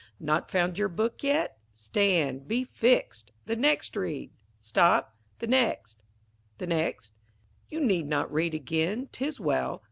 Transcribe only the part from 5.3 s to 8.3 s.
the next the next. You need